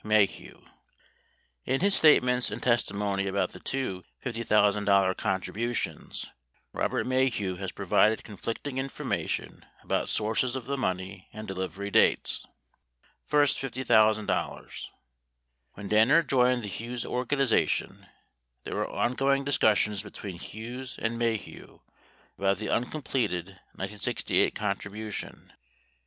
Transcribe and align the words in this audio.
MAHETT 0.03 0.57
In 1.63 1.81
his 1.81 1.93
statements 1.93 2.49
and 2.49 2.63
testimony 2.63 3.27
about 3.27 3.51
the 3.51 3.59
two 3.59 4.03
$50,000 4.25 5.15
contributions, 5.15 6.25
Robert 6.73 7.05
Maheu 7.05 7.59
has 7.59 7.71
provided 7.71 8.23
conflicting 8.23 8.79
information 8.79 9.63
about 9.83 10.09
sources 10.09 10.55
of 10.55 10.65
the 10.65 10.75
money 10.75 11.27
and 11.31 11.47
delivery 11.47 11.91
dates. 11.91 12.43
First 13.27 13.59
$.50,000: 13.59 14.87
When 15.75 15.87
Danner 15.87 16.23
joined 16.23 16.63
the 16.63 16.67
Hughes 16.67 17.05
organization 17.05 18.07
there 18.63 18.77
were 18.77 18.89
on 18.89 19.13
going 19.13 19.43
discussions 19.43 20.01
between 20.01 20.39
Hughes 20.39 20.97
and 20.99 21.13
Maheu 21.19 21.81
about 22.39 22.57
the 22.57 22.69
un 22.69 22.85
completed 22.85 23.49
1968 23.75 24.55
contribution. 24.55 25.53